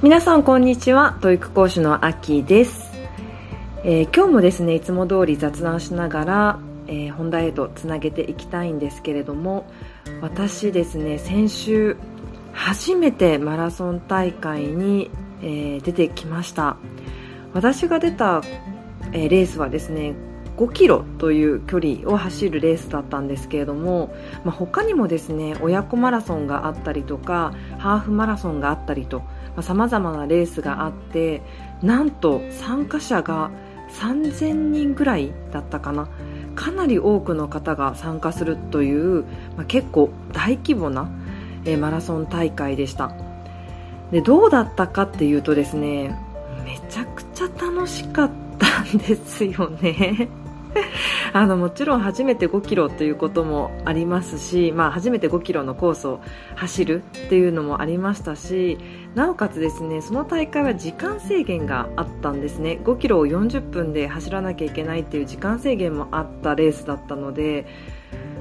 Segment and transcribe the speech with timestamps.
[0.00, 1.18] 皆さんこんにちは。
[1.20, 2.92] 教育講師のあきです、
[3.82, 9.66] えー、今日もですねいつも通り雑談しながら、えー、本題へとつなげていきたいんですけれども
[10.20, 11.96] 私ですね先週
[12.52, 15.10] 初めてマラソン大会に、
[15.42, 16.76] えー、出てきました。
[17.52, 18.42] 私が出た、
[19.12, 20.14] えレースはですね
[20.58, 29.22] 5キロという距離を走るレースだったんですけれども、まあ、他にもですね親子マラソンがあったりとかハーフマラソンがあったりと
[29.62, 31.42] さまざ、まなレースがあって
[31.82, 33.50] なんと参加者が
[33.90, 36.08] 3000人ぐらいだったかな。
[36.54, 39.22] かなり多くの方が参加するという、
[39.56, 41.08] まあ、結構大規模な、
[41.64, 43.14] えー、マラソン大会でした。
[44.10, 46.18] でどうだったかっていうとですね
[46.64, 50.28] めちゃくちゃ楽しかったんですよね。
[51.32, 56.20] あのもちろん初めて5キロということもありますし、まあ、初めて5キロのコースを
[56.56, 58.78] 走るっていうのもありましたし
[59.14, 62.80] なおかつですねその大会は時間制限があったんですね。
[62.84, 67.66] 5キロを40分で走らなきゃいけないっていう時間制限もあったレースだったので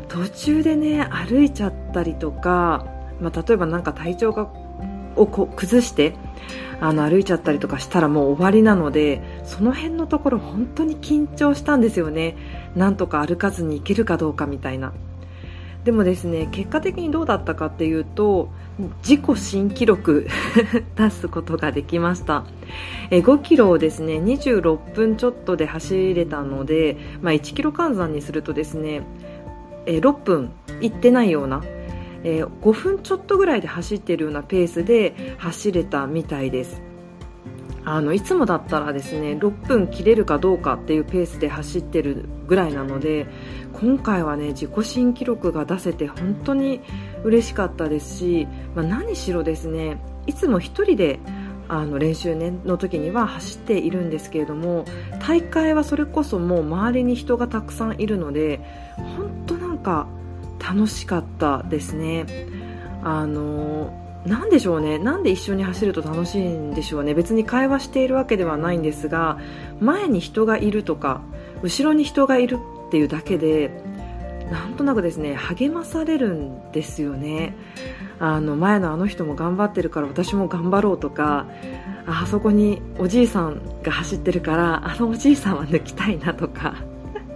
[0.07, 2.85] 途中でね歩いちゃったりとか、
[3.19, 4.49] まあ、例えばなんか体調が
[5.17, 6.15] をこ崩して
[6.79, 12.37] あの歩いちゃったりとかしたらもう終わりなのでその辺のところ本当に緊張したんですよね。
[12.75, 14.93] なんとか歩かずに行けるかどうかみたいな。
[15.83, 18.49] でもですね結果的にどうだったかっていうと
[19.01, 20.27] 自己新記録
[20.95, 22.43] 出すことができました。
[23.09, 29.02] え5キロをですね26分ちょっとで走れたので、まあ、1キロ換算にするとですね
[29.87, 31.63] え6分いってないような
[32.23, 36.81] えー、5分ちょっとぐらいで走っているようなペースで走れたみたいです。
[37.89, 43.27] あのいつもだったらですね6分切れるかどうかっていうペースで走ってるぐらいなので
[43.71, 46.81] 今回はね自己新記録が出せて本当に
[47.23, 51.21] 嬉しかったですし、まあ、何しろですねいつも1人で
[51.69, 54.83] あの練習、ね、の時には走っているんですけれども
[55.25, 58.59] 大会はそれこそもう周りに人がたくさんいるので
[59.17, 60.08] 本当なんか
[60.59, 62.25] 楽しかったですね。
[63.03, 63.93] あの
[64.25, 64.99] なんでしょうね。
[64.99, 67.13] なんで一緒に走ると楽しいんでしょうね。
[67.13, 69.39] 別に会話しているわけではないんですが
[69.79, 71.21] 前に人がいるとか
[71.61, 72.57] 後ろに人がいる
[72.87, 73.71] っていうだけで
[74.51, 77.55] なんとなくですね励まされるんですよね。
[78.19, 81.45] あの前のあの人も頑張ってるから私も頑張ろうとか
[82.07, 86.75] あそこにおじいさんが走ってるからあのおじいさんは抜きたいなとか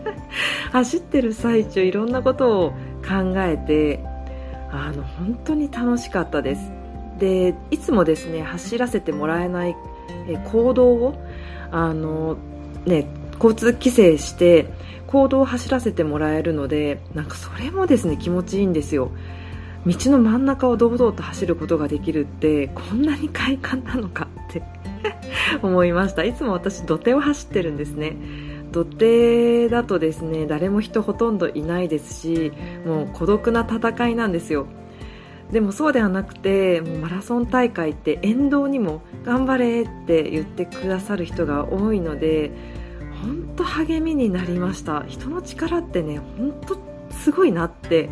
[0.72, 4.00] 走ってる最中いろんなことを考えて
[4.72, 6.72] あの本当に楽しかったです。
[7.20, 9.76] でいつもですね走らせてもらえない
[10.52, 11.16] 行動を
[11.72, 12.38] あの、
[12.86, 14.68] ね、交通規制して
[15.08, 19.12] 行動を走らせてもらえるのでなんかそれもですね気持ちいいんですよ。
[19.86, 24.62] 道の真ん中を堂々と走ることができるってこんなに快感なのかって
[25.64, 26.24] 思いました。
[26.24, 28.16] いつも私土手を走ってるんですね。
[28.72, 32.54] 土手だとですね誰も人ほとんどいないですし
[32.86, 34.68] もう孤独な戦いなんですよ。
[35.52, 42.52] でもそうではなくてもうマラソン大会って沿道にも頑張れって言ってくださる人が多いので
[43.22, 45.04] 本当励みになりました。
[45.08, 46.78] 人の力ってね本当
[47.14, 48.10] すごいなって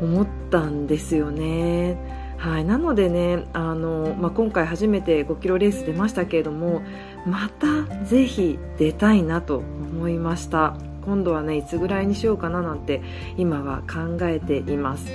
[0.00, 2.22] 思ったんですよね。
[2.38, 6.82] はい、なのでねあの、まあ、今回初めて5キロレース出ましたけれども
[7.26, 10.76] またぜひ出たいなと思いました。
[11.04, 13.02] 今度はねいつぐらいにしようかななんて
[13.36, 15.06] 今は考えています。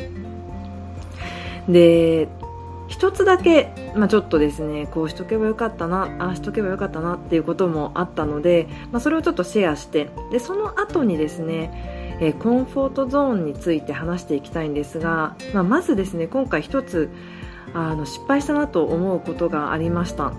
[1.67, 2.27] で
[2.87, 17.09] 一つだけ、まあ、ちょっとですねこうしとけばよかったなああしとけばよかったなっていうこともあったので、まあ、それをちょっとシェアしてでその後にですねえコンフォートゾーンについて話していきたいんですが、まあ、まずですね今回一つ
[17.73, 20.31] あの失敗したなと思うことがありました。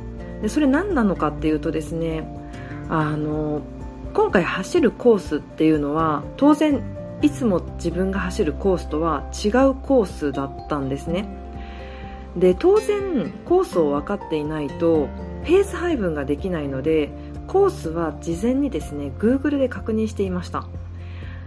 [0.43, 2.27] でそれ何なのかっていうとですね
[2.89, 3.63] あの
[4.15, 6.83] 今回走るコースっていうのは当然
[7.21, 11.29] いつも自分が走るコースとは違うコースだったんですね。
[12.37, 15.09] で当然コースを分かっていないと
[15.45, 17.11] ペース配分ができないので
[17.47, 20.67] コースは事前にですね Google で確認していました。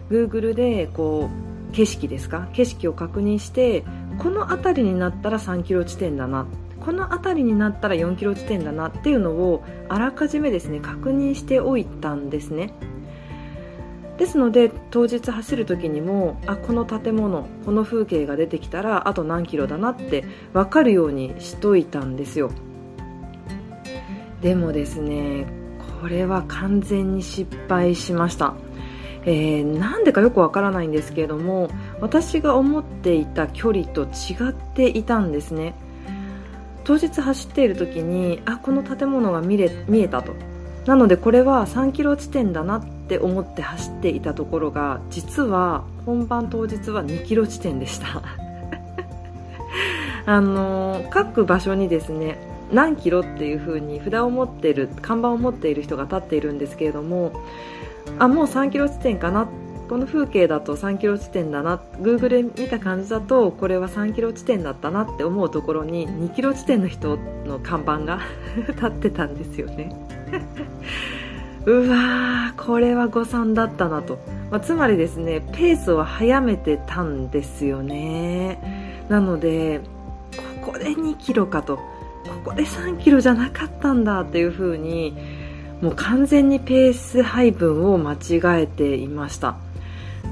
[0.10, 1.30] Google でこ
[1.70, 2.50] う景色ですか？
[2.52, 3.86] 景色を確認して
[4.20, 6.46] この辺りになったら3キロ地点だな
[6.83, 12.74] この辺りになったら4キロ地点だなっていうのをあらかじめですね確認しておいたんですね。
[14.18, 22.51] ですので当日走る時にもあこの建物この風景が出てきたらあと何キロだなって分かるようにしといたんですよ。
[24.42, 25.48] でもですね
[26.01, 28.54] これは完全に失敗しました。
[29.24, 31.69] えー、なんでかよくわからないんですけれども
[32.00, 35.75] 私が思っていた距離と違っていたんですね。
[36.92, 40.34] 当日走っている時にあこの建物が見れ見えたと。
[40.86, 48.22] なのでこれは3キロ地点だなって思って走っていたところが実は本番当日は2キロ地点でした。
[50.26, 52.38] あの各場所にですね
[52.74, 57.32] 何キロっていう風に札を持っている看板を持っている人が立っているんですけれども
[58.20, 59.48] あもう3キロ地点かな
[59.92, 68.22] この風景だと3キロ地点だな Google で見た感じだとこれは3キロ地点だったなって思うところに2キロ地点の人の看板が
[68.70, 69.94] 立ってたんですよね。
[71.68, 74.18] うわーこれは誤算だったなと、
[74.50, 79.04] まあ、つまりですねペースを速めてたんですよね。
[79.10, 79.82] なので
[80.64, 81.76] ここで2キロかと。
[81.76, 81.82] こ
[82.46, 85.18] こで3キロじゃなかったんだっていう風に
[85.82, 89.58] もう完全にペース配分を間違えていました。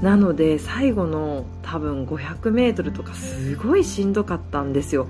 [0.02, 5.06] なので最後の多分 500m とかすごいしんどかったんですよ。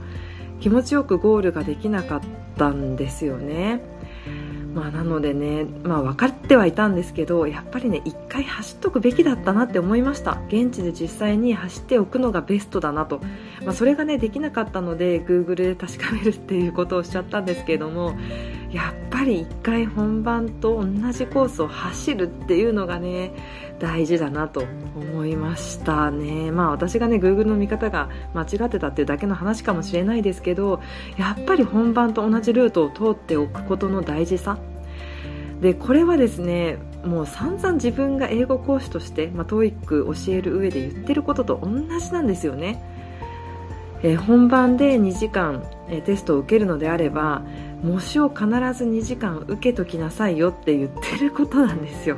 [0.60, 2.20] 気持ちよくゴールができなかっ
[2.56, 3.81] たんですよね。
[4.75, 10.40] まあ、なのでね、まあ、分かってはいたんですけどやっぱりね1回走っとくべきだったなって思いました。
[10.48, 13.20] 現地で実際に走っておくのがベストだなと、
[13.64, 18.14] まあ、それがねできなかったので Google で確かめるっていうことをしちゃったんですけども
[18.70, 23.32] やっぱり1回本番と同じコースを走るっていうのがね
[23.81, 26.53] 大事だなと思いましたね。
[26.53, 30.81] まあ私がね、Google の見方が間違ってたっていうだけの話かもしれないですけど、
[31.17, 34.59] やっぱり本番と同じルートを通っておくことの大事さ。
[35.61, 42.82] で、これはですね、もう散々自分が英語講師として、まあ、TOEIC 教える上で言ってることと同じなんですよね。
[44.03, 47.43] えー、本番で2時間、えー、テストを受けるのであれば
[47.82, 52.17] 模試を必ず2時間受けときなさいよって言ってることなんですよ。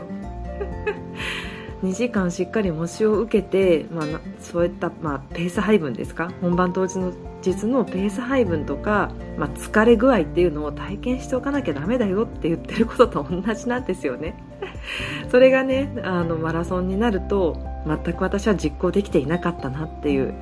[1.82, 4.06] 2時間しっかり模試を受けて、まあ、
[4.40, 6.32] そういった、まあ、ペース配分ですか？
[6.40, 7.12] 本番当日の
[7.42, 14.36] 実のペース配分とか、まあ、疲れ具合っていうのを体験しておかなきゃダメだよって言ってることと同じなんですよね。
[15.30, 20.34] それがねあのマラソンになると全く私は実行できていなかったなっていう。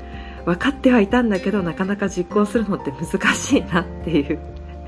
[0.47, 4.39] 分かってはいたんだけどなかなか実行するのって難しいなっていう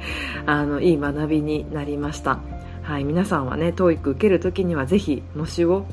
[0.46, 2.38] あのいい学びになりました。
[2.82, 5.84] はい、皆さんはね TOEIC 受けるときにはぜひ模試を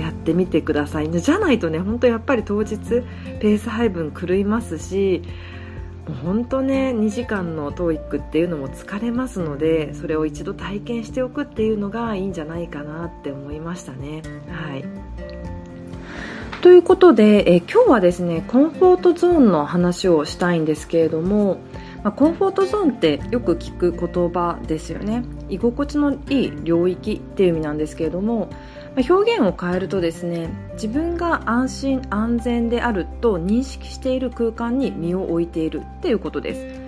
[0.00, 1.10] やってみてください。
[1.10, 5.22] じゃないとね本当やっぱり当日ペース配分狂いますし
[6.08, 14.22] もう本当ね2時間の TOEIC っていうのも疲れますのでそれを一度体験しておくっていうのがいいんじゃないかなって思いましたね。
[14.50, 14.84] はい。
[16.62, 21.58] ということで、え今日はですねコンフォートゾーンの話をしたいんですけれども
[22.02, 28.48] まあ、コンフォートゾーンってよく聞く言葉ですよね居心地のいい領域っていう意味なんですけれども、
[28.96, 36.80] 表現を変えるとですね自分が安心安全であると認識している空間に身を置いているっていうことです。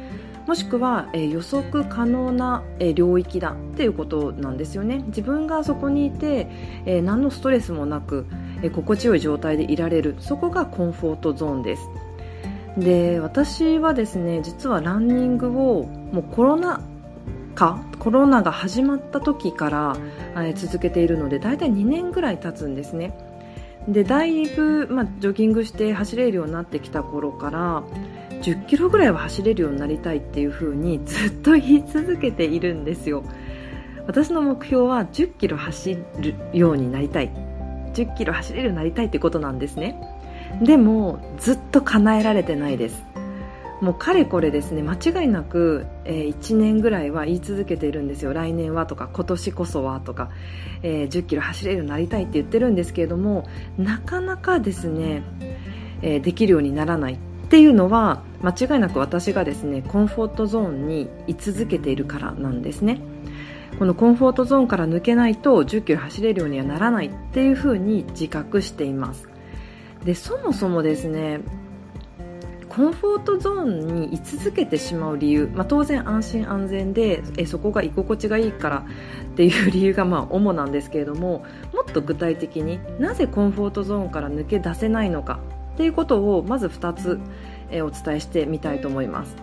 [0.46, 5.04] もしくは、え、予測可能な、え、領域だっていうことなんですよね。
[5.06, 6.48] 自分がそこにいて、
[6.84, 8.26] え、何のストレスもなく、
[8.60, 10.16] え心地よい状態でいられる。
[10.18, 11.88] そこがコンフォートゾーンです。
[12.76, 16.80] で私はですね実はランニングをもうコロナ
[17.54, 19.96] 禍コロナが始まった時から、
[20.54, 23.16] 続けているので大体2年ぐらい経つんですね。
[23.88, 27.82] でだいぶ、まあ、ジョギングして走れるようになってきた頃から
[28.42, 33.24] 10キロぐらいは走れるようになりたいっていう風にずっと言い続けているんですよ。
[34.06, 37.30] 私の目標は10キロ走るようになりたい。
[37.94, 39.96] 10キロ走れるようになりたいってことなんですね。
[40.60, 43.11] でもずっと叶えられてないです。
[43.82, 48.32] もうかれこれですね間違いなく、えー、1年ぐらいは言い続けているんですよ。
[48.32, 50.30] 来年はとか今年こそはとか、
[50.84, 53.44] えー、1 0キロ走れるようになりたいって言ってるんですけれども
[53.76, 55.24] なかなかですね、
[56.00, 57.16] えー、できるようにならないっ
[57.48, 63.00] ていうのは間違いなく私がですねコンフォートゾーンに居続けているからなんですね。
[63.80, 69.28] このコンフォートゾーンから抜けないと1 0キロ走れるようにはならないっていうふうに自覚しています。
[70.04, 71.40] でそもそもですね
[72.74, 85.38] コンフォートゾーンに居続けてしまう理由、まあ、当然安心安全でえそこが居心地がいいからっていう理由がまあ主なんですけれどももっと具体的になぜコンフォートゾーンから抜け出せないのか
[85.74, 87.20] っていうことをまず2つ
[87.70, 89.36] えお伝えしてみたいと思います。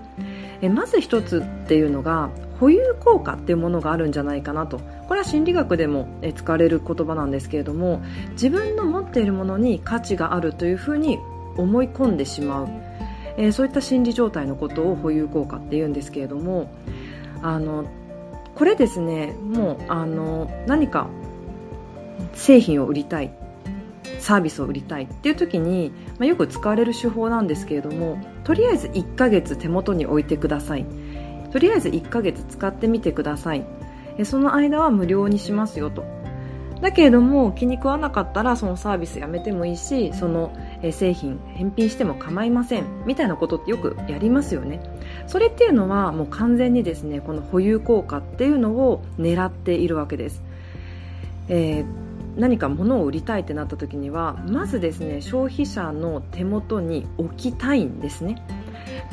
[0.62, 4.80] えまず1つっていうのが保有効果っていうものがあるんじゃないかなと。
[5.08, 11.20] これは心理学でも使われる言葉なんですけれども自分の持っているものに価値があるというふうに
[11.58, 12.89] 思い込んでしまう、
[13.40, 16.70] えー、そういった心理状態のことを保有効果って言うんですけれども
[17.42, 17.86] あの
[18.54, 21.08] これですねもうあの何か
[22.34, 23.32] 製品を売りたい
[24.20, 30.86] サービスを売りたいっていう時に、まあ、よく使われる手法なんですけれどもとりあえず1ヶ月手元に置いてください。
[31.52, 33.66] とりあえず1ヶ月使ってみてください。
[34.24, 36.04] その間は無料にしますよと。
[36.82, 40.54] だけれども気に食わなかったらそのサービスやめてもいいしその
[40.92, 42.86] 製品返品しても構いません。
[43.06, 44.82] みたいなことってよくやりますよね。
[45.28, 50.42] それっていうのはもう完全にですねこの保有効果っていうのを狙っているわけです、
[51.48, 58.42] えー何か物を売りたいってなった時にはまずですね消費者の手元に置きたいんですね。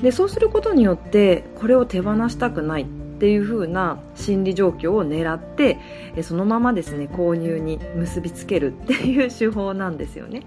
[0.00, 2.86] でそうすることによってこれを手放したくないっ
[3.18, 5.78] ていう風な心理状況を狙って
[6.22, 10.42] そのままですね購入に結びつけるっていう手法なんですよね。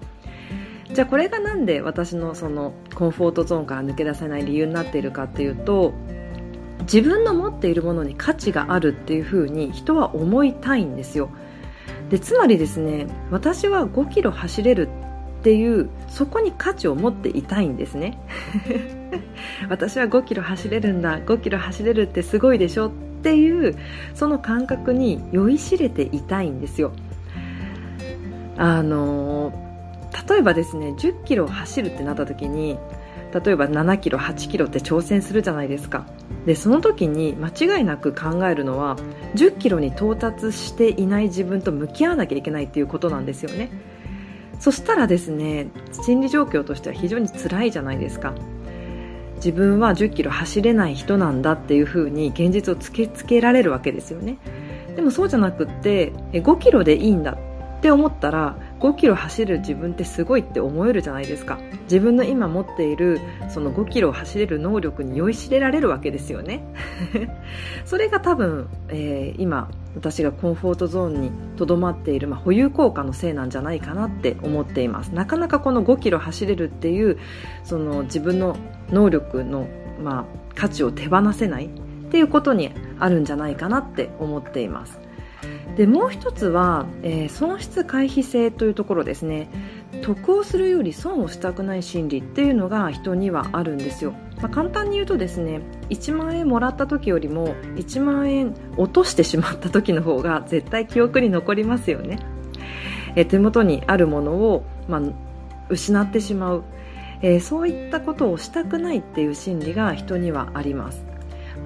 [0.93, 5.93] じゃあこれがなんで私のそのコンフォートゾーンから抜け出せない理由になっているかっていうと
[6.81, 11.29] 自分の持っているものに価値があるっていう風に人は思いたいんですよ。
[12.09, 14.89] でつまりですね私は5キロ走れる
[15.39, 18.17] っていうそこに価値を持っていたいんですね。
[19.69, 22.91] 私は5キロ走れるんだ5キロ走れるってすごいでしょっ
[23.21, 23.75] ていう
[24.15, 26.91] その感覚に酔いしれていたいんですよ。
[28.57, 29.68] あの
[30.29, 32.77] 例えばですね10キロ走るってなった時に
[33.33, 36.05] 例えば7キロ8キロって挑戦するじゃないですか。
[36.45, 38.97] でその時に間違いなく考えるのは
[39.35, 43.69] 10キロに到達していない自分と向き合わなきゃいけないっていうことなんですよね。
[44.59, 48.33] そしたらですね心理状況としては非常に辛いじゃないですか。
[49.35, 54.37] 自分は10キロ走れない人なんだっていうふうに現実を突きつけられるわけですよね。
[54.95, 57.37] でもそうじゃなくって5キロでいいんだ
[57.77, 61.59] って思ったら5キロ走る自分ってすごいって思えるじゃないですか。
[61.83, 63.19] 自分の今持っている
[63.49, 66.63] その5キロ走れる能力に酔いしれられるわけですよね。
[67.85, 75.09] それが多分、えー、今私がコンフォートゾーンにとどまっている、まあ、保有効果のせいなんじゃないかなって思っています。
[75.09, 77.17] なかなかこの5キロ走れるっていう
[77.63, 78.55] その自分の
[78.91, 79.67] 能力の、
[80.01, 81.69] まあ、価値を手放せないっ
[82.11, 85.08] ていうことにあるんじゃないかなって思っています。
[85.75, 89.49] でもう一つは、えー、損失回避性というところですね。
[90.01, 102.19] 得をするより損をしたくない心理っていうのが人にはあるんですよ、まあ、簡単に言うとですね1万円もらった時よりも1万円落としてしまった時の方が絶対記憶に残りますよね、
[103.15, 105.01] えー、手元にあるものを、まあ、
[105.69, 106.63] 失ってしまう、
[107.21, 111.08] えー、そういったことをしたくないっていう心理が人にはあります。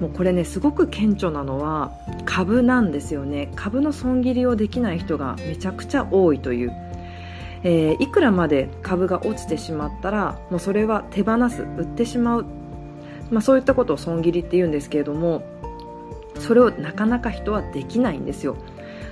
[0.00, 1.92] もうこれねすごく顕著なのは
[2.24, 3.50] 株なんですよね。
[3.54, 6.72] 株の損切りをできない人がめちゃくちゃ多いという、
[7.62, 12.46] えー、いくらまで株が落ちてしまったらもうそれは手放す売ってしまう、
[13.30, 15.42] まあ、そういったことを損切りって言うんですけれども
[16.38, 18.56] それをなかなか人はできないんですよ。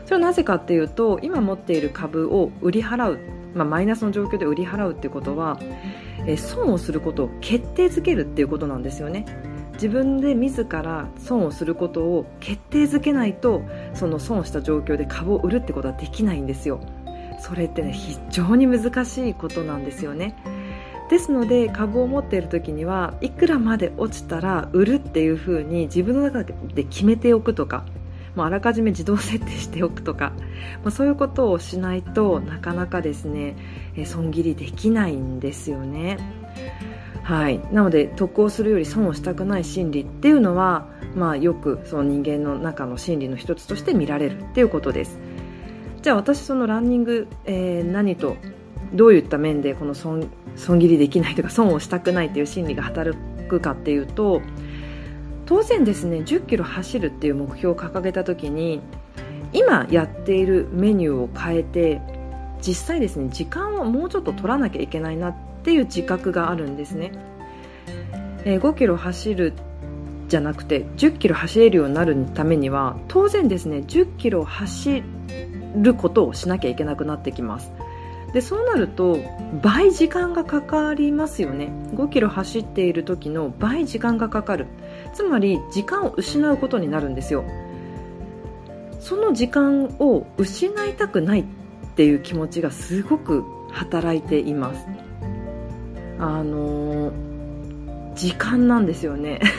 [0.05, 3.19] それはなぜかっていうと今持っている株を売り払う、
[3.55, 5.59] まあ、マイナスの状況で売り払うっていうことは、
[6.27, 9.25] えー、損をすることを決定づけるっていうことなんですよね。
[9.83, 13.63] 自分で自ら損をすることを決定づけないと
[13.95, 16.79] その損した状況で株を売るってことはできないんですよ
[17.41, 20.37] それってね非常に難しいことなんですよね
[21.11, 27.85] ですので株を持っている時にはいくらまで落ちたら売るっていうふうに自分の中で決めておくとか
[28.37, 30.33] もうあらかじめ自動設定しておくとか、
[30.85, 33.57] まあ、そういうことをしないとなかなかですね
[34.07, 36.19] 損切りできないんですよね。
[37.23, 45.19] はい、なので得をするより損をしたくない心理っていうのは、まあ、よくその人間の中の心理の一つとして見られるっていうことです。
[46.03, 48.37] じゃあ私そのランニング、えー、何と
[48.93, 53.17] どういった面でこの損損切りできないとか 損をしたくないという心理が働
[53.49, 54.43] くかっていうと
[55.47, 58.81] 当然ですね1 0キロ走るっていう目標を掲げた時に
[59.53, 62.01] 今やっているメニューを変えて
[62.61, 67.13] 実際ですね時間をもうちょっと取らなきゃいけないなってっていう自覚があるんですね、
[68.45, 69.53] えー、5キロ走る
[70.27, 75.05] じゃなくて10キロ走れるようになるためには当然ですね10キロ走
[75.77, 77.73] ることをしなきゃいけなくなってきます。
[78.33, 79.19] でそうなると
[79.61, 81.69] 倍時間がかかりますよね。
[81.95, 84.67] 5キロ走っている時の倍時間がかかる。
[85.15, 87.45] つまり時間を失うことになるんですよ。
[89.01, 91.45] その時間を失いたくないっ
[91.95, 94.87] ていう気持ちがすごく働いています。
[96.23, 97.13] あの
[98.15, 99.41] 時間なんですよね。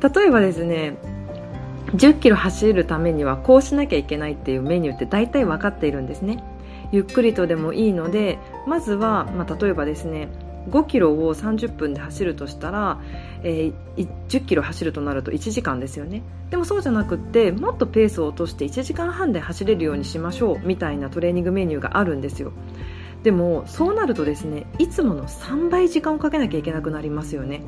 [0.00, 0.96] 例えばですね
[1.96, 6.44] 10キロ走るためにはこうしなきゃいけないっていうメニューって大体分かっているんですね。
[6.92, 10.28] ゆっくりとでもいいのでまずは、まあ、例えばですね
[10.70, 13.00] 5キロを30分で走るとしたら、
[13.42, 16.22] えー、10キロ走るとなると1時間ですよね。
[16.50, 22.52] でもそうじゃなくってもっとペースを落として1時間半で走れるようにしましょうみたいなトレーニングメニューがあるんですよ。
[23.22, 27.62] でもそうなるとですねいつもの3倍時間をかけなきゃいけなくなりますよね。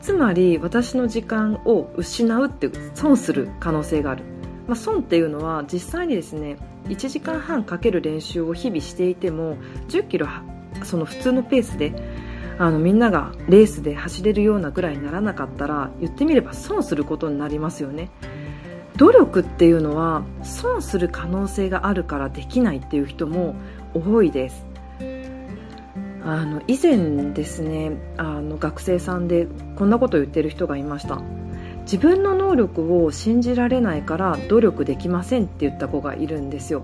[0.00, 4.22] つまり私の時間を失うって損する可能性がある、
[4.66, 9.56] まあ、損っていうのは実際にですね1時間半かける練習を日々していても
[9.88, 10.26] 1 0キロ
[10.82, 11.94] その普通のペースで
[12.58, 18.10] あのみんながレースで走れるようなぐらいにならなかったら言ってみれば損することになりますよね。
[18.96, 23.56] 努力っていうのは損する可能性があるからできないっていう人も
[23.94, 24.66] 多いです。
[26.26, 29.46] あの以前ですねあの学生さんで
[29.76, 31.20] こんなことを言ってる人がいました。
[31.82, 36.82] 自分の能力を信じられないから努力できませんって言った子がいるんですよ。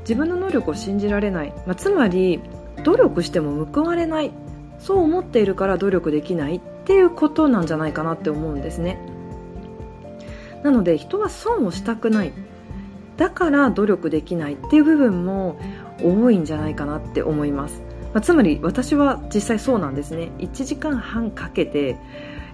[0.00, 2.40] 自分の能力を信じられない、まあ、つまり
[2.84, 4.30] 努力しても報われない。
[4.78, 8.98] そう思っているから努力できないっていうことなんじゃないかなって思うんですね。
[10.62, 12.32] なので人は損をしたくない。
[13.16, 15.56] だから努力できないっていう部分も
[16.02, 20.30] 多いんじゃないかなって思います、まあ、つまり私は実際そうなんですね。
[20.38, 21.96] 1時間半かけて、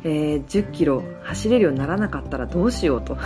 [0.05, 3.17] えー、10キロ走れるようにならなかったらどうしようと。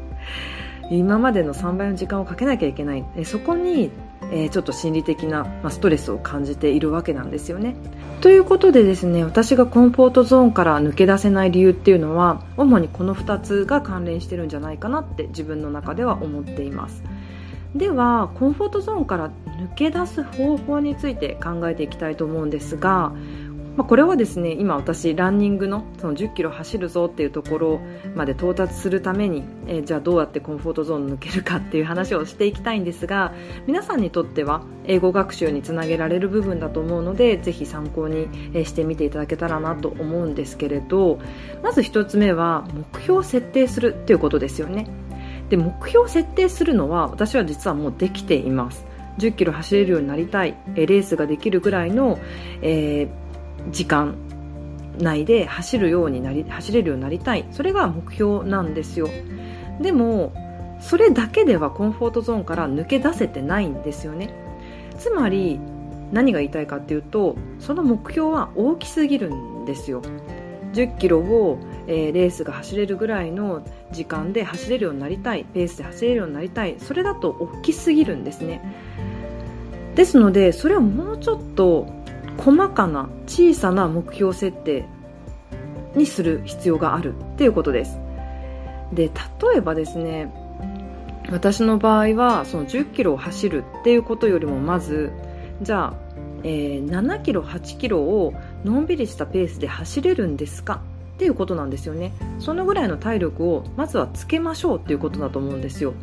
[0.90, 3.04] 今までの3倍の時間をかけなきゃいけない。
[3.24, 3.90] そこに
[4.32, 7.76] えー、ちょっと心理的な、まあ、ストレスを感じているわけなんですよね。
[8.22, 17.02] ということでですね私がコンフォートゾーンから抜け出せない理由っていうのは主にこの2つが関連してるんじゃないかなって自分の中では思っています
[17.74, 23.12] ではコンフォートゾーンから抜け出す方法について考えていきたいと思うんですが
[23.76, 27.80] まあ、これはですね今私ランニングのその10キロ走るぞっていうところ
[28.14, 33.32] まで到達するために、えー、じゃあどうやってコンフォートゾーン抜けるかっていう話をしていきたいんですが
[33.66, 38.28] 皆さんにとっては英語学習につなげられる部分だと思うのでぜひ参考に
[38.66, 41.18] してみていただけたらなと思うんですけれど
[41.62, 44.88] まず1つ目は目標を設定するっていうことですよね。
[45.48, 48.86] で目標を設定するのは私は実はもうできています。
[49.18, 52.18] 10キロ走れるようになりたいレースができるぐらいの、
[52.62, 53.21] えー
[53.70, 54.14] 時間
[54.98, 57.46] 内で走るようになり走れるようになりたい。
[57.52, 59.08] それが目標なんですよ。
[59.80, 60.32] でも
[60.80, 64.30] それだけではコンフォートゾーンから抜け出せてないんですよね。
[64.98, 65.60] つまり
[66.12, 70.02] 何が言いたいかっていうとその目標は大きすぎるんですよ。
[70.74, 75.44] 10キロを、えー、レースが走れるぐらいの時間で走れるようになりたい。
[75.44, 76.76] ペースで走れるようになりたい。
[76.78, 78.60] それだと大きすぎるんですね。
[79.94, 81.86] ですのでそれをもうちょっと
[82.38, 84.84] 細かな小さな目標設定
[85.94, 87.98] にする必要があるっていうことです。
[88.92, 89.10] で
[89.50, 90.32] 例えばですね
[91.30, 95.12] 私の場合はその10キロを走るっていうことよりもまず
[95.62, 95.94] じゃあ、
[96.42, 100.82] えー、7キロ8キロをのんびりしたペースで走れるんですか
[101.14, 102.12] っていうことなんですよね。
[102.38, 105.94] そのぐらいの体力をまずはつけましょうっていうことだと思うんですよ。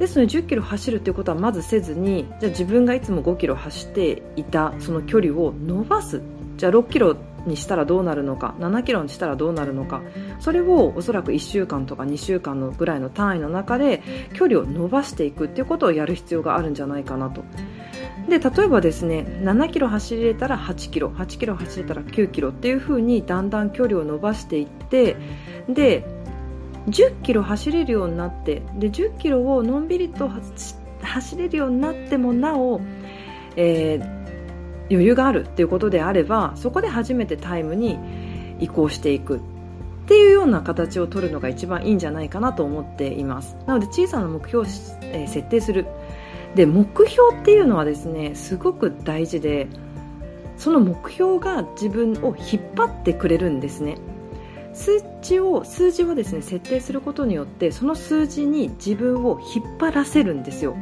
[0.00, 6.22] ですので1 0キロ走るということはまずせずにじゃあ自分がいつも5キロ走っていたその距離を伸ばす。
[6.56, 10.02] じゃあ6キロにしたらどうなるのか7キロにしたらどうなるのか
[10.40, 14.02] それをおそらく1週間とか2週間のぐらいの単位の中で
[14.34, 17.42] 距離を伸ばしていくっていうことをやる必要があるんじゃないかなと。
[18.28, 25.16] で例えばですね7キロ走れたら8キロ8キロ走れたら9キロっていう風にだんだん距離を伸ばしていって
[25.68, 26.04] で
[26.88, 30.30] 10キロ走れるようになってで10キロをのんびりと
[31.02, 32.80] 走れるようになってもなお、
[33.56, 34.04] えー、
[34.90, 37.98] 余裕があるっていうことであればそこで初めてタイムに
[38.60, 39.40] 移行していくっ
[40.06, 43.56] ていうような形を取るのが一番いいんじゃないかなと思っています。
[43.66, 44.70] なので小さな目標を、
[45.02, 45.86] えー、設定する。
[46.56, 49.68] で目標っていうのはですねすごく大事で
[50.56, 53.98] その目標が自分を引っ張ってくれるんですね。
[54.72, 60.76] 数値を数字をですね設定することによってその数字に自分を引っ張らせるんですよ。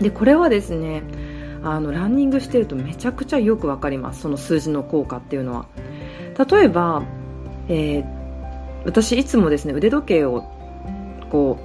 [0.00, 1.02] でこれはですね
[1.62, 4.22] あのランニングしてるとめちゃくちゃよくわかります。
[4.22, 5.66] その数字の効果っていうのは。
[6.50, 7.04] 例えば、
[7.68, 8.04] えー、
[8.84, 10.44] 私いつもですね腕時計を
[11.30, 11.58] こ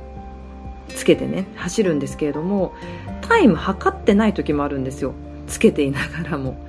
[0.87, 2.73] うつけてね走るんですけれども
[3.21, 5.13] タイム測ってない時もあるんですよ。
[5.47, 6.68] つけていながらも。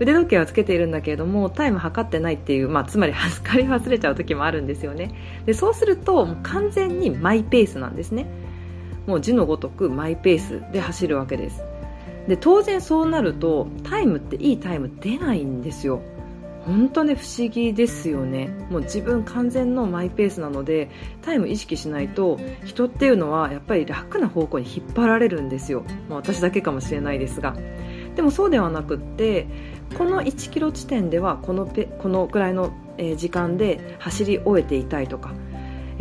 [0.00, 5.12] 腕時計はつけているんだけれどもタイム測ってないっていう、まあ、つまり測り忘れちゃう時もあるんですよね。
[5.46, 8.26] でそうするともう完全にマイペースなんですね。
[9.06, 11.62] もう字のごとくマイペースで走るわけです。
[12.28, 16.02] で当然そうなるとタイムっていいタイム出ないんですよ。
[16.66, 18.48] 本当ね不思議ですよね。
[18.70, 20.90] もう自分完全のマイペースなので
[21.22, 27.56] タイム意識しないと人っていうのはやっぱり楽な方向に引っ張られるんですよ、まあ、私だけかもしれないですが。
[28.18, 29.46] でもそうではなくって
[29.96, 32.72] この1キロ地点ではこのペこのぐらいの
[33.16, 35.32] 時間で走り終えていたいとか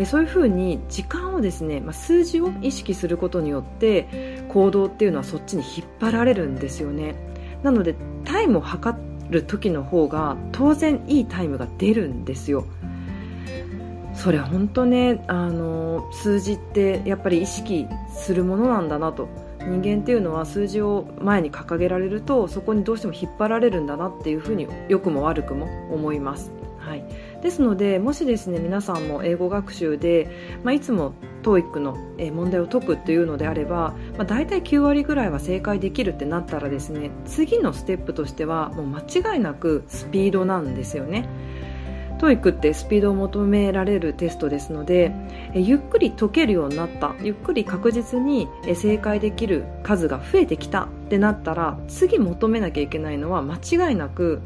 [0.03, 7.13] そういうふうに時間をですね、まあ、数字を意識することによって行動っていうのはそっちに引っ張られるんですよね。
[7.61, 7.93] なので
[8.25, 8.97] タイムを測
[9.29, 12.65] る時の方が当然いいタイムが出るんですよ。
[14.15, 19.29] それ本当ねあの数字ってやっぱり意識するものなんだなと。
[19.59, 26.51] 人間っていうのは数字を前に掲げられるとそこにどうしても引っ張られるんだなっていうふうに良くも悪くも思います。
[26.79, 27.03] はい、
[27.41, 30.29] ですのでもしですね皆さんも英語学習で、
[30.63, 31.97] まあ、いつも TOEIC の
[32.31, 41.27] 問題を解くっていうのであれば、まあ、大体9割ぐらいは正解できるってなったらですね次のステップとしてはもう間違いなくスピードなんですよね。
[42.19, 45.11] TOEIC ってスピードを求められるテストですので
[45.53, 47.15] ゆっくり解けるようになった。
[47.21, 54.41] ゆっくり確実に正解できる数が増えてきたってなったら次求めなきゃいけないのは間違いなく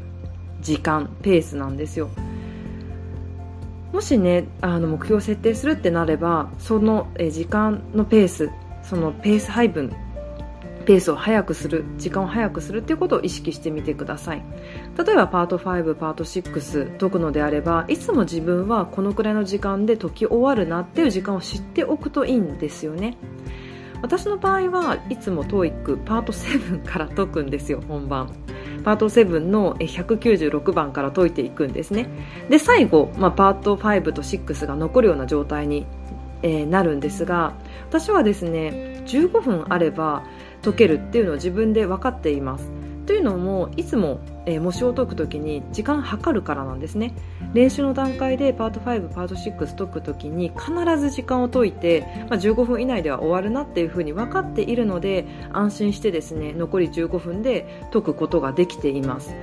[0.60, 2.08] 時間ペースなんですよ。
[3.92, 8.50] もしねあの目標を設定するってなればその時間のペース
[8.82, 9.92] そのペース配分
[10.82, 14.42] ペースを速くする時間を速くするっていうことを意識してみてください。
[14.96, 23.16] 例えばパート5パート6解くのであればいつも自分はこのくらいの時間で解き終わるなっていう時間を知っておくといいんですよね。
[24.02, 28.28] 私の場合はいつも TOEIC パート7 から解くんですよ本番。
[28.84, 32.08] パート7の196番から解いていくんですね。
[32.48, 35.86] で最後、まあ、パート5と6が残るような状態に、
[36.42, 37.54] えー、なるんですが
[37.88, 40.24] 私はですね15分あれば
[40.62, 42.82] 解けるっていうのを自分で分かっています。
[43.06, 47.14] というのもいつも、えー、模試を解くときに時間計るからなんですね。
[47.52, 59.34] 練習の段階でパート5パート6解くときに必ず時間を解いて、まあ、15分以内では終わるなっていうふうに分かっているので安心してですね残り15分で解くことができています。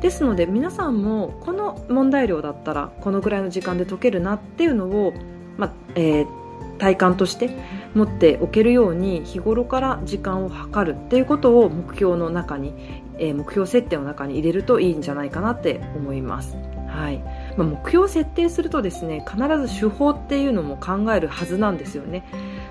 [0.00, 5.12] ですので皆さんもこの問題量だったらこのぐらいの時間で解けるなっていうのを、
[5.58, 6.39] まあえー
[6.80, 7.50] 体感として
[7.94, 12.72] 持っておけるように日頃から時間を計るっていうことを目標の中に、
[13.18, 16.56] えー、目標設定の中に入れるといいんじゃないかなって思います。
[16.88, 17.18] はい。
[17.56, 22.24] まあ、目標を設定するとですね必ず手法っていうのも考えるはずなんですよね。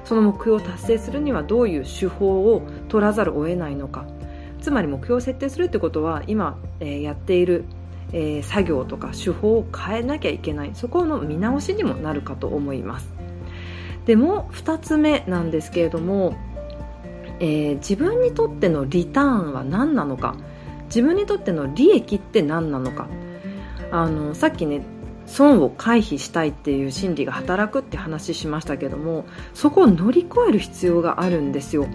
[0.04, 4.06] その目標を達成するにはどういう手法を取らざるを得ないのか。
[4.60, 7.66] つまり目標を設定するってことは今、えー、やっている、
[8.12, 10.72] えー、作業とか手法を変えなきゃいけない。
[10.74, 13.19] そこの見直しにもなるかと思います。
[14.10, 16.36] でも2つ目なんですけれども、
[17.40, 20.36] えー、自分にとってのリターンは何なのか？
[20.86, 23.08] 自分にとっての利益って何なのか？
[23.92, 24.82] あのさっきね
[25.28, 31.86] 損を回避したいっていう心理が働くって話しましたけどもそこを乗り越える必要があるんですよ。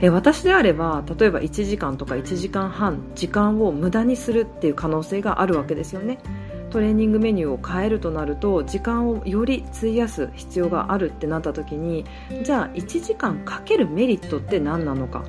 [0.00, 6.20] え私であれば例えば1時間とか1時間半時間を無駄にするっていう可能性があるわけですよね。
[6.70, 12.04] トレーニングメニューを変えるとなると時間をより費やす必要があるってなった時に
[12.42, 15.24] じゃあ1時間かけるメリットって何なのか。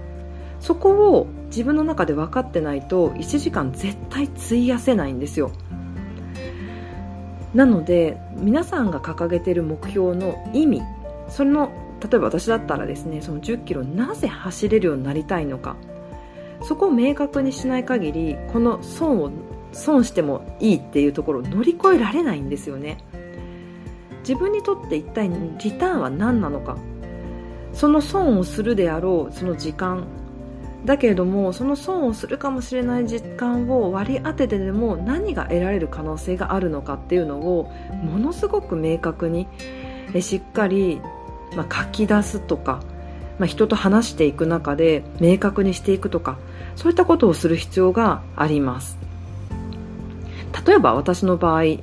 [0.60, 5.52] そこを自分の中で分かってないと1時間絶対費やせないんですよ。
[7.54, 10.82] なので皆さんが掲げている目標の意味
[11.30, 11.71] それの
[12.02, 15.75] 例えば私だったらですねその1 0キロなぜ走れるようになりたいのか。
[16.62, 19.32] そこを明確にしない限りこの損を
[19.71, 22.97] 損してもいいっていうところを乗り越えられないんですよね。
[24.21, 26.77] 自分にとって一体リターンは何なのか。
[27.73, 30.08] その損をするであろうその時間。
[30.86, 37.69] だけれどもその損をするかもしれない時間を割り当ててでも何が得られる可能性があるのかっていうのを
[38.01, 39.47] ものすごく明確に
[40.21, 41.01] しっかり、
[41.55, 42.82] まあ、書き出すとか、
[43.39, 46.38] まあ、人と話していく中で明確にしていくとか
[46.77, 49.08] そういったことをする必要があります。
[50.65, 51.81] 例えば私の場合1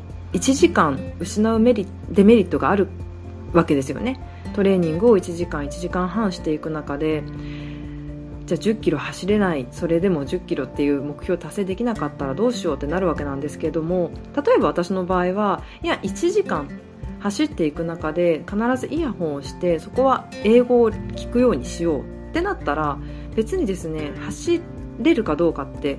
[0.55, 2.89] 時間失うメリデメリットがある
[3.53, 4.21] わけですよね。
[4.55, 7.23] トレーニングを1時間1時間半していく中で
[8.47, 16.71] じゃあ1 0キロ走れないそれでも1 0キロっていう目標達成できなかったらどうしようってなるわけなんですけども例えば私の場合はいや1時間
[17.21, 22.01] 走っていく中で必ずイヤホンをしてそこは英語を聞くようにしよう
[22.31, 22.99] ってなったら
[23.35, 24.61] 別にですね走
[25.01, 25.99] れるかどうかって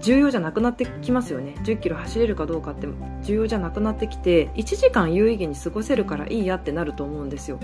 [0.00, 1.54] 重要じゃなくなってきますよね。
[1.58, 2.86] 1 0キロ走れるかどうかって
[3.22, 7.58] 重要じゃなくなってきて1時間有意義に過ごせるからいいやってなると思うんですよ。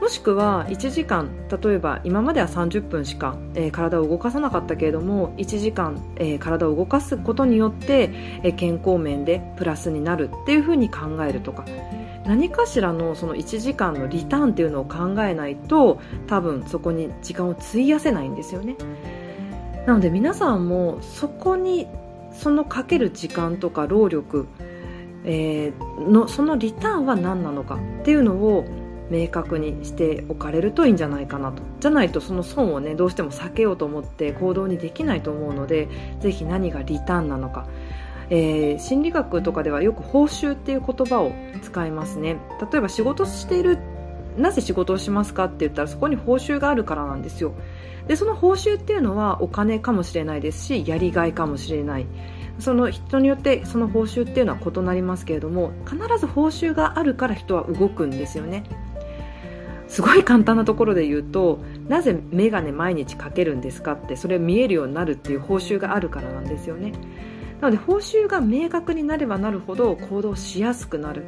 [0.00, 8.10] もしくは1時間例えば今までは30分しか、えー、体を動かさなかったけれども1時間、えー、体を動かすことによって、
[8.42, 11.64] えー、健康面でプラスになるっていうふうに考えるとか。
[12.24, 18.76] 何かしらのその1時間のリターンっていうのを考えないと多分そこに時間を費やせないんですよね。
[19.86, 21.86] なので皆さんもそこに
[22.32, 24.46] そのかける時間とか労力、
[25.24, 28.64] えー、のそのリターンは何なのかっていうのを
[29.10, 31.62] 明確にしておかれるといいんじゃないかなと。
[31.80, 35.88] じゃないとその損をねどうしても避けようと思って行動にできないと思うので
[36.20, 37.66] ぜひ何がリターンなのか。
[38.30, 42.38] えー、心理学とかではよく報酬っていう言葉を使いますね。
[42.72, 43.78] 例えば仕事している
[44.38, 47.52] なぜ仕事をしますかって言ったらそこに報酬があるからなんですよ。
[48.08, 52.06] でその報酬っていうのはお金かもしれないですしやりがいかもしれない。
[52.58, 58.64] その人によってその報酬っていうのは異なりますけれども必ず報酬があるから人は動くんですよね。
[59.88, 66.92] すごい簡単なところで言うとなぜ眼鏡毎日かけるんですかってそれ見えるようになるっていう報酬があるからなんですよね。
[67.60, 71.24] なので報酬が明確になればなるほど行動しやすくなる。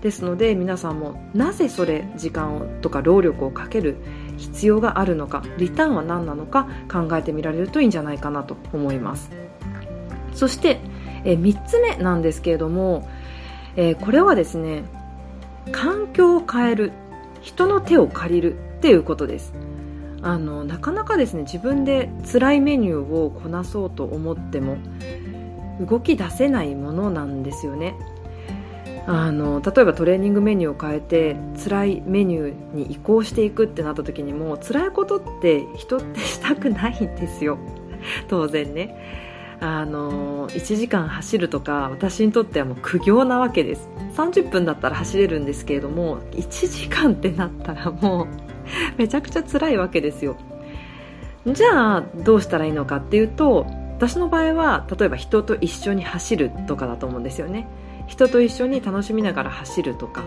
[0.00, 3.96] ですので皆さんもなぜそれ時間をとか労力をかける
[4.38, 9.30] 必要があるのかリターンは何なのか考えてみられるといいんじゃないかなと思います。
[10.32, 10.80] そして
[11.24, 13.08] え3つ目なんですけれども、
[13.76, 14.84] えこれはですね
[15.72, 16.92] 環境を変える
[17.42, 19.52] 人の手を借りるっていうことです。
[20.22, 24.78] あのなかなかですね自分で辛いメニューをこなそうと思っても
[25.80, 27.94] 動き出せないものなんですよね。
[29.10, 37.56] あの例えばトレーニングメニューを変えて辛いメニューに移行していくってなった時にも辛いことって人ってしたくないんですよ。
[38.28, 39.26] 当然ね。
[39.60, 43.88] あの1時間走るとか私にとってはもう苦行なわけです。
[44.14, 48.26] 30分だったら走れるんですけれども1時間ってなったらもう
[48.98, 50.36] めちゃくちゃ辛いわけですよ。
[51.46, 53.64] じゃあどうしたらいいのかっていうと
[53.96, 57.66] 私の場合は例えば人と一緒に走るとかだと思うんですよね。
[58.08, 60.24] 人と一緒に楽しみながら走るとか、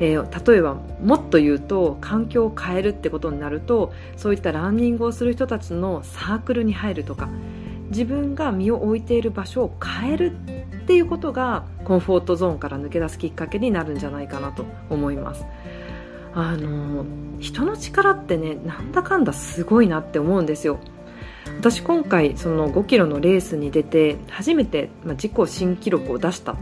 [0.00, 7.28] えー、例えばもっと言うと環境を変えるってことになるとそういったランニングをする人たちのサークルに入るとか
[7.90, 10.32] 自分が身を置いている場所を変える
[10.82, 15.44] っていうことがコンフォートゾーンから抜け出すきっかけになるんじゃないかなと思います。
[16.32, 17.04] あの
[17.40, 20.78] 人の力ってねなんだかんだすごいなって思うんですよ。
[21.58, 26.56] 私今回その5キロのレースに出て初めて自己新記録を出した。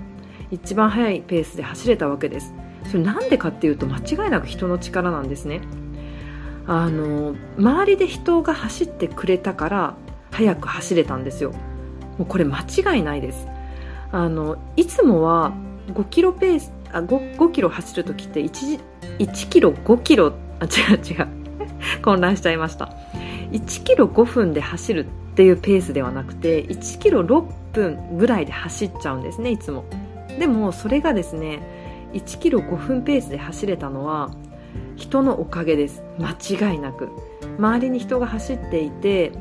[0.50, 2.54] 一番速いペースで走れたわけです。
[2.84, 5.60] それなんでかっていうと間違いなく人の力なんですね。
[6.66, 9.94] あの周りで人が走ってくれたから
[10.30, 11.52] 速く走れたんですよ。
[12.18, 13.46] もうこれ間違いないです。
[14.12, 15.52] あのいつもは
[15.88, 18.80] 5キロペースあ 5, 5キロ走るときって 1,
[19.18, 21.28] 1キロ5キロあ違う違う。
[22.02, 22.90] 混乱しちゃいました。
[23.52, 29.84] 1キロ5分で走るっていうペースではなくて1キロ6分ぐらいで走っちゃうんですねいつも。
[30.38, 31.60] でもそれがですね
[32.12, 34.30] 1キロ5分ペースで走れたのは
[34.96, 36.02] 人のおかげです。
[36.18, 37.08] 間違いなく。
[37.58, 39.32] 周りに人が走っていて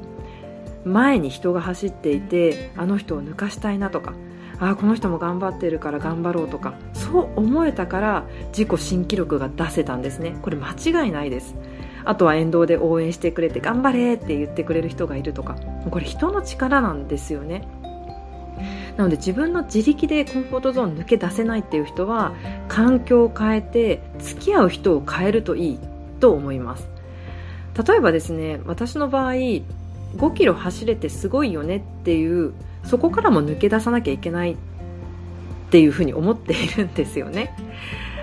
[0.85, 4.13] 前に人が走っていてあの人を抜かしたいなとか
[4.59, 10.37] あこの人も頑張ってるから頑張ろうとかそう思えたから自己新記録が出せたんですね。
[10.41, 11.55] これ間違いないです。
[12.05, 15.55] あとは沿道で応援してくれて頑張れって言ってくれる人がいるとか。
[15.89, 17.67] これ人の力なんですよね。
[18.97, 22.33] なので自分の自力でコンフォートゾーン抜け出せないっていう人は
[22.67, 25.79] 環境を変えて付き合う人を変えるといい
[26.19, 26.89] と思います。
[27.87, 34.55] 例えばですね私の場合5キロ走れてすごいよねっていうそこからも抜け出さなきゃいけないっ
[35.69, 37.55] ていうふうに思っているんですよね。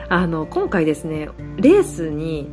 [0.09, 2.49] あの今回ですねレースに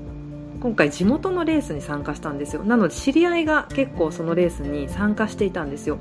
[0.62, 2.64] 今回地元のレースに参加したんですよ。
[2.64, 5.98] なので知り合いが結構そのレースに参加していたんですよ。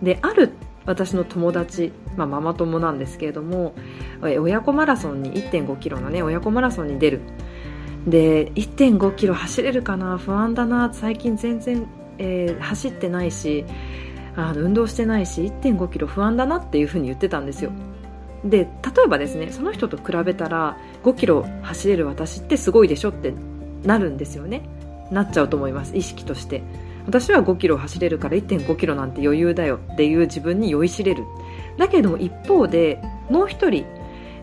[0.00, 0.52] である
[0.86, 3.74] 私の友達、まあ、ママ友なんですけれども
[4.22, 7.20] 親子マラソンに1 5キロのね親子マラソンに出る。
[8.06, 10.16] で1 5キロ走れるかな？
[10.18, 10.92] 不安だな。
[10.92, 11.86] 最近全然、
[12.18, 13.64] えー、走ってないし
[14.36, 17.70] あ運動してないし1 5キロ不安だなっていうふうに言ってたんですよ。
[18.44, 18.68] で例
[19.04, 23.34] えばですねその人と比べたら5キロ走れる私ってすごいでしょって
[23.84, 24.62] なるんですよね。
[25.10, 25.96] なっちゃうと思います。
[25.96, 26.62] 意識として。
[27.06, 31.24] 私は5キロ走れるから1.5キロなんて余裕だよっていう自分に酔いしれる。
[31.78, 33.86] だけども一方でもう一人、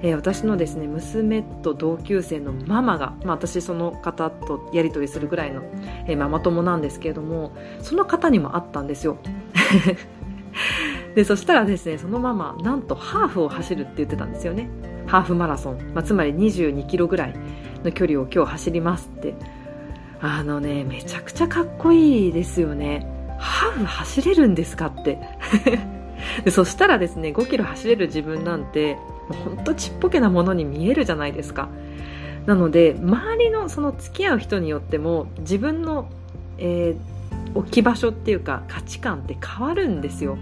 [0.02, 5.62] えー、私のですね娘と同級生のママが、まあ、私その方とやり取りするぐらいの、
[6.08, 9.18] えー、ママ友なんですけれどもその方にもあったんですよ。
[11.16, 14.70] でそしたらですねそのママなんとハーフを走るって言ってたんですよね。
[15.08, 17.34] ハーフマラソン、まあ、つまり22キロぐらい
[17.84, 19.36] の距離を今日走りますって。
[20.20, 23.06] あのねめちゃくちゃかっこいいですよね。
[23.40, 25.20] ハーフ走れるんですかって。
[26.50, 28.98] そしたらですね5キロ走れる自分なんて
[29.46, 31.70] 本当ちっぽけなものに見えるじゃないですか。
[32.46, 36.10] なので周りのその付き合う人によっても自分の、
[36.58, 40.38] えー、置き場所っていうか価値観って変わるんですよ。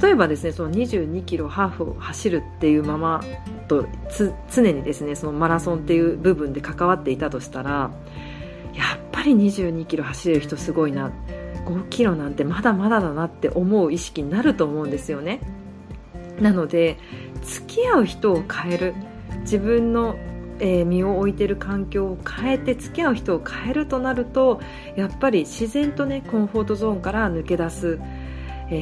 [0.00, 3.22] 例えばですねその22キロハーフを走るっていうまま
[3.68, 3.86] と
[4.50, 7.90] 常にですねそのマラソンっていう部分で関わっていたとしたら
[8.74, 11.10] やっぱり22キロ走れる人すごいな。
[11.64, 15.40] 5キロなんてまだまだだなって思う意識になると思うんですよね。
[16.40, 16.98] なので
[17.42, 18.94] 付き合う人を変える。
[19.42, 20.16] 自分の、
[20.60, 24.60] 身を置いている環境を変えて付き合う人を変えるとなると
[24.94, 27.98] やっぱり自然とねコンフォートゾーンから抜け出す、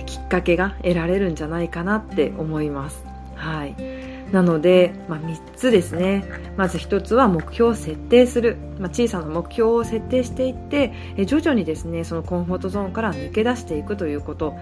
[0.05, 3.03] きっかけが得られるんじゃないかなって思います。
[3.35, 4.10] はい。
[4.33, 6.25] なので、まあ、3つですね。
[6.57, 14.55] まず1つは目標を設定する、まあ、小さな目標を設定していってえ徐々にですねそのコンフォートゾーンから抜け出していくということ。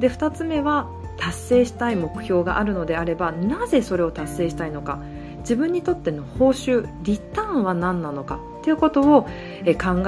[0.00, 5.00] で2つ目は達成したい目標があるのであればなぜそれを達成したいのか。
[5.40, 8.38] 自分にとっての報酬リターンは何なのか。
[8.62, 9.28] ということを考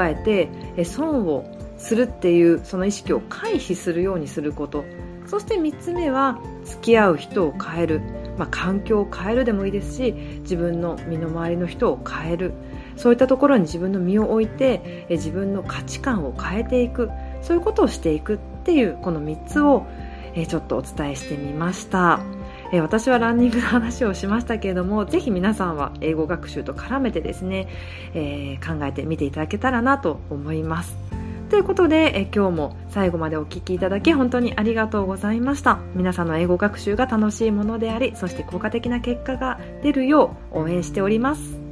[0.05, 1.44] えて損を
[1.77, 4.85] するっていうその意識を回避するようにすること。
[5.27, 8.03] そして3つ目は付き合う人を変える、
[8.38, 12.53] まあ、環境を変えるでもいいですし自分の身の回りの人を変える。
[12.97, 17.11] そういったところに自分の身を置いて自分の価値観を変えていく。
[17.42, 19.87] そういうことをしていくっていうこの3つを
[20.49, 22.20] ちょっとお伝えしてみました。
[22.73, 27.68] 私はランニングの話をしましたけれどもぜひ皆さんは英語学習と絡めてですね、
[28.14, 31.23] え、考えてみていただけたらなと思います。
[31.50, 35.78] ということで、え今日も最後までお聴きいただき本当にありがとうございました。
[35.94, 41.63] 皆さんの英語学習が楽しいものでありそして効果的な結果が出るよう応援しております。